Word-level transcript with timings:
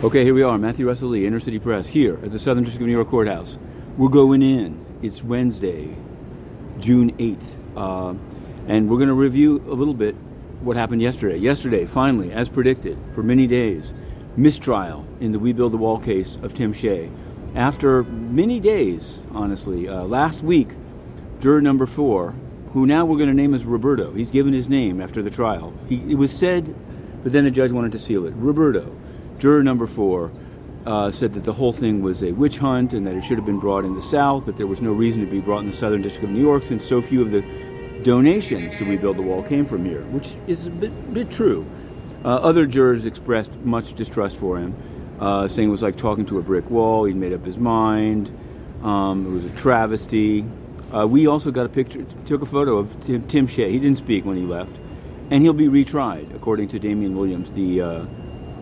Okay, 0.00 0.22
here 0.22 0.32
we 0.32 0.44
are, 0.44 0.56
Matthew 0.58 0.86
Russell 0.86 1.08
Lee, 1.08 1.26
Inner 1.26 1.40
City 1.40 1.58
Press, 1.58 1.88
here 1.88 2.20
at 2.22 2.30
the 2.30 2.38
Southern 2.38 2.62
District 2.62 2.82
of 2.82 2.86
New 2.86 2.92
York 2.92 3.08
Courthouse. 3.08 3.58
We're 3.96 4.08
going 4.08 4.42
in. 4.42 4.86
It's 5.02 5.24
Wednesday, 5.24 5.92
June 6.78 7.16
8th. 7.16 7.42
Uh, 7.76 8.14
and 8.68 8.88
we're 8.88 8.98
going 8.98 9.08
to 9.08 9.14
review 9.14 9.56
a 9.66 9.74
little 9.74 9.94
bit 9.94 10.14
what 10.60 10.76
happened 10.76 11.02
yesterday. 11.02 11.36
Yesterday, 11.36 11.84
finally, 11.84 12.30
as 12.30 12.48
predicted, 12.48 12.96
for 13.12 13.24
many 13.24 13.48
days, 13.48 13.92
mistrial 14.36 15.04
in 15.18 15.32
the 15.32 15.38
We 15.40 15.52
Build 15.52 15.72
the 15.72 15.78
Wall 15.78 15.98
case 15.98 16.38
of 16.42 16.54
Tim 16.54 16.72
Shea. 16.72 17.10
After 17.56 18.04
many 18.04 18.60
days, 18.60 19.18
honestly, 19.32 19.88
uh, 19.88 20.04
last 20.04 20.42
week, 20.42 20.68
juror 21.40 21.60
number 21.60 21.86
four, 21.86 22.36
who 22.72 22.86
now 22.86 23.04
we're 23.04 23.16
going 23.16 23.30
to 23.30 23.34
name 23.34 23.52
as 23.52 23.64
Roberto, 23.64 24.12
he's 24.12 24.30
given 24.30 24.52
his 24.52 24.68
name 24.68 25.00
after 25.00 25.22
the 25.22 25.30
trial. 25.30 25.74
He, 25.88 25.96
it 26.08 26.18
was 26.18 26.30
said, 26.30 26.72
but 27.24 27.32
then 27.32 27.42
the 27.42 27.50
judge 27.50 27.72
wanted 27.72 27.90
to 27.90 27.98
seal 27.98 28.26
it. 28.26 28.34
Roberto 28.36 28.94
Juror 29.38 29.62
number 29.62 29.86
four 29.86 30.32
uh, 30.86 31.10
said 31.10 31.34
that 31.34 31.44
the 31.44 31.52
whole 31.52 31.72
thing 31.72 32.02
was 32.02 32.22
a 32.22 32.32
witch 32.32 32.58
hunt 32.58 32.92
and 32.92 33.06
that 33.06 33.14
it 33.14 33.24
should 33.24 33.36
have 33.36 33.46
been 33.46 33.60
brought 33.60 33.84
in 33.84 33.94
the 33.94 34.02
South, 34.02 34.46
that 34.46 34.56
there 34.56 34.66
was 34.66 34.80
no 34.80 34.92
reason 34.92 35.20
to 35.20 35.30
be 35.30 35.40
brought 35.40 35.60
in 35.60 35.70
the 35.70 35.76
Southern 35.76 36.02
District 36.02 36.24
of 36.24 36.30
New 36.30 36.40
York 36.42 36.64
since 36.64 36.84
so 36.84 37.02
few 37.02 37.22
of 37.22 37.30
the 37.30 37.42
donations 38.02 38.76
to 38.76 38.88
We 38.88 38.96
Build 38.96 39.16
the 39.16 39.22
Wall 39.22 39.42
came 39.42 39.66
from 39.66 39.84
here, 39.84 40.02
which 40.04 40.34
is 40.46 40.66
a 40.66 40.70
bit, 40.70 41.14
bit 41.14 41.30
true. 41.30 41.66
Uh, 42.24 42.28
other 42.28 42.66
jurors 42.66 43.04
expressed 43.04 43.54
much 43.56 43.94
distrust 43.94 44.36
for 44.36 44.58
him, 44.58 44.74
uh, 45.20 45.46
saying 45.46 45.68
it 45.68 45.72
was 45.72 45.82
like 45.82 45.96
talking 45.96 46.26
to 46.26 46.38
a 46.38 46.42
brick 46.42 46.68
wall. 46.70 47.04
He'd 47.04 47.16
made 47.16 47.32
up 47.32 47.44
his 47.44 47.58
mind. 47.58 48.36
Um, 48.82 49.26
it 49.26 49.30
was 49.30 49.44
a 49.44 49.50
travesty. 49.50 50.44
Uh, 50.92 51.06
we 51.06 51.26
also 51.26 51.50
got 51.50 51.66
a 51.66 51.68
picture, 51.68 52.04
took 52.26 52.42
a 52.42 52.46
photo 52.46 52.78
of 52.78 53.04
Tim, 53.04 53.26
Tim, 53.28 53.46
Shea. 53.46 53.70
He 53.70 53.78
didn't 53.78 53.98
speak 53.98 54.24
when 54.24 54.36
he 54.36 54.44
left, 54.44 54.76
and 55.30 55.42
he'll 55.42 55.52
be 55.52 55.68
retried, 55.68 56.34
according 56.34 56.68
to 56.68 56.78
Damian 56.78 57.16
Williams, 57.16 57.52
the 57.52 57.82
uh, 57.82 58.06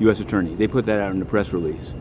U.S. 0.00 0.20
Attorney. 0.20 0.54
They 0.54 0.68
put 0.68 0.86
that 0.86 1.00
out 1.00 1.12
in 1.12 1.22
a 1.22 1.24
press 1.24 1.52
release. 1.52 1.92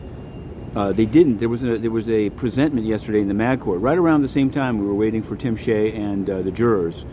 Uh, 0.74 0.92
they 0.92 1.06
didn't. 1.06 1.38
There 1.38 1.48
was 1.48 1.62
a, 1.62 1.78
there 1.78 1.90
was 1.90 2.08
a 2.10 2.30
presentment 2.30 2.86
yesterday 2.86 3.20
in 3.20 3.28
the 3.28 3.34
Mag 3.34 3.60
Court, 3.60 3.80
right 3.80 3.96
around 3.96 4.22
the 4.22 4.28
same 4.28 4.50
time 4.50 4.78
we 4.78 4.86
were 4.86 4.94
waiting 4.94 5.22
for 5.22 5.34
Tim 5.36 5.56
Shea 5.56 5.92
and 5.92 6.28
uh, 6.28 6.42
the 6.42 6.50
jurors, 6.50 7.06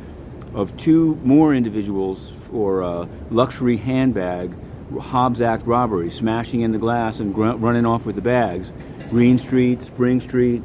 of 0.53 0.75
two 0.75 1.15
more 1.23 1.53
individuals 1.55 2.33
for 2.49 2.83
uh, 2.83 3.07
luxury 3.31 3.77
handbag 3.77 4.53
Hobbs 4.99 5.41
Act 5.41 5.65
robbery, 5.65 6.11
smashing 6.11 6.61
in 6.61 6.71
the 6.71 6.77
glass 6.77 7.19
and 7.19 7.33
gr- 7.33 7.53
running 7.53 7.85
off 7.85 8.05
with 8.05 8.15
the 8.15 8.21
bags. 8.21 8.71
Green 9.09 9.39
Street, 9.39 9.81
Spring 9.81 10.19
Street, 10.19 10.61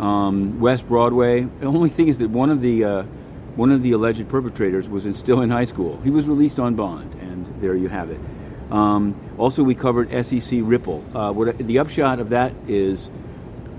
um, 0.00 0.60
West 0.60 0.86
Broadway. 0.86 1.42
The 1.60 1.66
only 1.66 1.90
thing 1.90 2.08
is 2.08 2.18
that 2.18 2.30
one 2.30 2.50
of 2.50 2.60
the 2.60 2.84
uh, 2.84 3.02
one 3.56 3.72
of 3.72 3.82
the 3.82 3.92
alleged 3.92 4.28
perpetrators 4.28 4.88
was 4.88 5.06
in, 5.06 5.14
still 5.14 5.40
in 5.40 5.50
high 5.50 5.64
school. 5.64 6.00
He 6.02 6.10
was 6.10 6.26
released 6.26 6.60
on 6.60 6.76
bond, 6.76 7.14
and 7.14 7.60
there 7.60 7.74
you 7.74 7.88
have 7.88 8.10
it. 8.10 8.20
Um, 8.70 9.14
also, 9.38 9.62
we 9.62 9.74
covered 9.74 10.10
SEC 10.24 10.60
Ripple. 10.62 11.04
Uh, 11.14 11.32
what, 11.32 11.58
the 11.58 11.78
upshot 11.78 12.20
of 12.20 12.30
that 12.30 12.52
is 12.66 13.10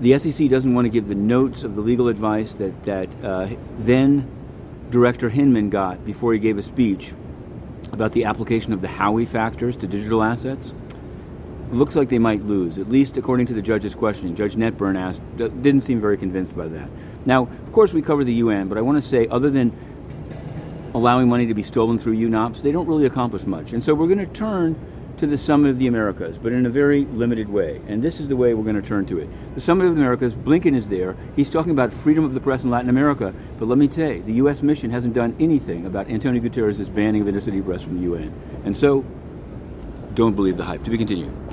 the 0.00 0.18
SEC 0.18 0.48
doesn't 0.48 0.74
want 0.74 0.86
to 0.86 0.88
give 0.88 1.08
the 1.08 1.14
notes 1.14 1.62
of 1.62 1.74
the 1.74 1.80
legal 1.80 2.08
advice 2.08 2.54
that, 2.54 2.82
that 2.84 3.24
uh, 3.24 3.48
then 3.78 4.28
Director 4.90 5.28
Hinman 5.28 5.70
got 5.70 6.04
before 6.04 6.32
he 6.32 6.38
gave 6.38 6.58
a 6.58 6.62
speech 6.62 7.12
about 7.92 8.12
the 8.12 8.24
application 8.24 8.72
of 8.72 8.80
the 8.80 8.88
Howey 8.88 9.28
factors 9.28 9.76
to 9.76 9.86
digital 9.86 10.22
assets. 10.22 10.74
Looks 11.70 11.94
like 11.94 12.08
they 12.08 12.18
might 12.18 12.44
lose, 12.44 12.78
at 12.78 12.88
least 12.88 13.16
according 13.16 13.46
to 13.46 13.54
the 13.54 13.62
judge's 13.62 13.94
questioning. 13.94 14.34
Judge 14.34 14.56
Netburn 14.56 14.98
asked, 14.98 15.20
didn't 15.36 15.82
seem 15.82 16.00
very 16.00 16.16
convinced 16.16 16.56
by 16.56 16.66
that. 16.66 16.88
Now, 17.24 17.42
of 17.42 17.72
course, 17.72 17.92
we 17.92 18.02
cover 18.02 18.24
the 18.24 18.34
UN, 18.34 18.68
but 18.68 18.78
I 18.78 18.80
want 18.80 19.00
to 19.00 19.08
say, 19.08 19.28
other 19.28 19.50
than 19.50 19.72
allowing 20.94 21.28
money 21.28 21.46
to 21.46 21.54
be 21.54 21.62
stolen 21.62 21.98
through 21.98 22.16
UNOPS, 22.16 22.62
they 22.62 22.72
don't 22.72 22.86
really 22.86 23.06
accomplish 23.06 23.44
much. 23.44 23.72
And 23.72 23.82
so 23.82 23.94
we're 23.94 24.06
going 24.06 24.18
to 24.18 24.26
turn 24.26 24.78
to 25.18 25.26
the 25.26 25.36
Summit 25.36 25.70
of 25.70 25.78
the 25.78 25.86
Americas, 25.86 26.38
but 26.38 26.50
in 26.50 26.64
a 26.64 26.70
very 26.70 27.04
limited 27.04 27.48
way. 27.48 27.80
And 27.88 28.02
this 28.02 28.20
is 28.20 28.28
the 28.28 28.36
way 28.36 28.54
we're 28.54 28.64
going 28.64 28.80
to 28.80 28.82
turn 28.82 29.04
to 29.06 29.18
it. 29.18 29.28
The 29.54 29.60
Summit 29.60 29.86
of 29.86 29.94
the 29.94 30.00
Americas, 30.00 30.34
Blinken 30.34 30.74
is 30.74 30.88
there. 30.88 31.14
He's 31.36 31.50
talking 31.50 31.72
about 31.72 31.92
freedom 31.92 32.24
of 32.24 32.32
the 32.32 32.40
press 32.40 32.64
in 32.64 32.70
Latin 32.70 32.88
America. 32.88 33.34
But 33.58 33.68
let 33.68 33.76
me 33.76 33.86
tell 33.86 34.10
you, 34.10 34.22
the 34.22 34.32
U.S. 34.34 34.62
mission 34.62 34.88
hasn't 34.88 35.12
done 35.12 35.36
anything 35.38 35.84
about 35.84 36.08
Antonio 36.08 36.40
Guterres' 36.40 36.92
banning 36.94 37.20
of 37.20 37.28
Inner 37.28 37.42
City 37.42 37.60
Press 37.60 37.82
from 37.82 37.96
the 37.96 38.02
UN. 38.04 38.32
And 38.64 38.74
so, 38.74 39.04
don't 40.14 40.34
believe 40.34 40.56
the 40.56 40.64
hype. 40.64 40.84
To 40.84 40.90
be 40.90 40.96
continued. 40.96 41.49